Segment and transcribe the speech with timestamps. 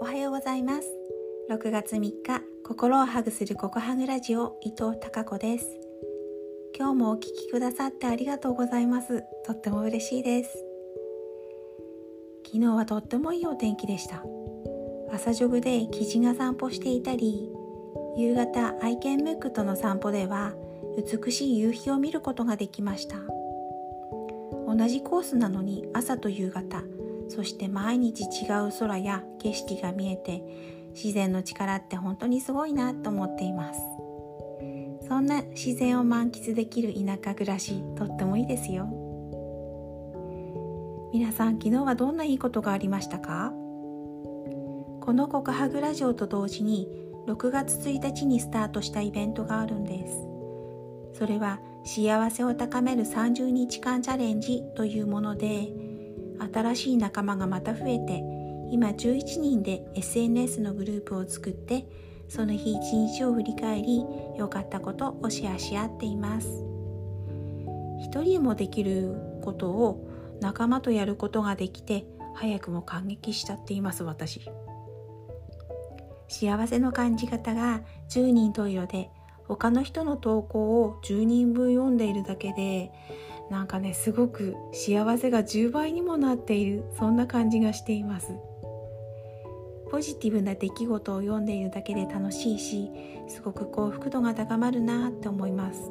[0.00, 0.88] おはようございます。
[1.50, 5.66] 6月3日心をハグするココハグラジオ伊藤孝子です。
[6.76, 9.24] 今日もお聞きくださってありがとうございます。
[9.44, 10.64] とっても嬉しいです。
[12.46, 14.24] 昨日はとってもいいお天気でした。
[15.12, 17.50] 朝ジョグでキジが散歩していたり
[18.16, 20.54] 夕方愛犬ムックとの散歩では
[21.24, 23.16] 美しい夕日を見ることができました。
[24.66, 26.82] 同じコースなのに朝と夕方
[27.28, 30.42] そして毎日違う空や景色が見えて
[30.94, 33.80] 自然の力って本当にすごいなと思っています。
[35.06, 38.88] そんな自然を満喫できる田舎暮らしとってもいいですよ。
[41.12, 43.52] 皆さん昨日はどんないいことがありましたか？
[45.00, 46.88] この告白ラジオと同時に
[47.26, 50.26] 6月1日にスタートしたイベントがあるんです。
[51.14, 55.68] それは幸せを高める30日間チャレンジというもので
[56.52, 58.22] 新しい仲間がまた増えて
[58.70, 61.86] 今11人で SNS のグループを作って
[62.28, 64.04] その日一日を振り返り
[64.36, 66.48] 良かったことをシェアし合っています。
[68.00, 70.06] 一人もできることを
[70.40, 74.50] 仲間とやることができて早くも感激しちゃっています私。
[76.28, 77.80] 幸せの感じ方が
[78.10, 79.10] 10人十色で
[79.48, 82.92] 他の人の投稿を10人分読んでいるだけで
[83.50, 88.34] なんかねすごく幸せが10倍にもなっているそんな感じがしています。
[89.90, 92.90] ポジティブな出来事を読んでいるだけで楽しいし
[93.26, 95.90] すごく幸福度が高まるなって思います。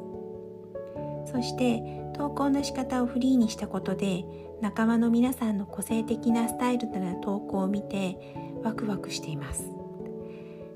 [1.26, 1.82] そして
[2.14, 4.24] 投稿の仕方をフリーにしたことで
[4.60, 8.16] 仲間の皆さんの個性的なスタイルでの投稿を見て
[8.62, 9.68] ワクワクしています。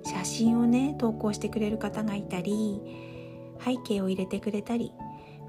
[0.04, 2.80] 写真をね投稿してくれる方がいたり
[3.64, 4.92] 背景を入れてくれたり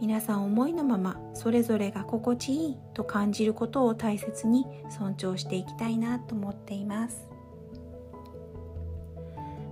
[0.01, 7.29] 皆さん思いのままそれぞれが心地いいと感じることを大切に尊重していきたいなと思っています。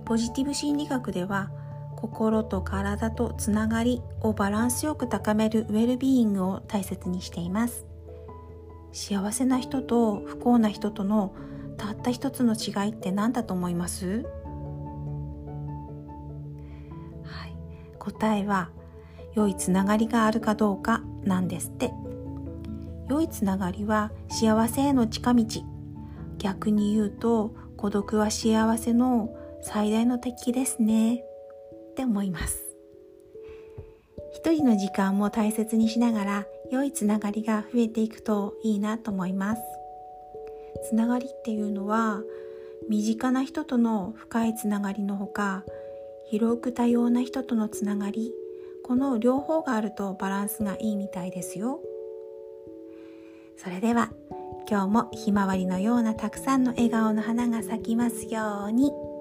[0.04, 1.50] ポジティブ心理学では
[1.96, 7.86] 心と体とつながりをバランスよく高めるウェルビーイングを大切にしています。
[8.90, 11.34] 幸せな人と不幸な人との
[11.76, 14.26] たった一つの違いって何だと思います？
[17.22, 17.56] はい、
[17.98, 18.70] 答えは
[19.34, 21.92] 良いつながりがあるかどうかなんですって。
[23.08, 25.44] 良いつながりは幸せへの近道。
[26.38, 31.16] 逆に言うと孤独は幸せの最大の敵ですね。
[31.16, 32.62] って思います。
[34.32, 39.62] 一人の時間も大切にしながら良いつながりが増えていくといいなと思います。
[40.88, 42.22] つながりっていうのは
[42.88, 45.64] 身近な人との深いつながりのほか
[46.26, 48.32] 広く多様な人とのつながり
[48.84, 51.80] この両方があるとバランスがいいみたいですよ
[53.56, 54.10] それでは
[54.68, 59.11] 今日もひまわりのようなたくさんの笑顔の花が咲きますように。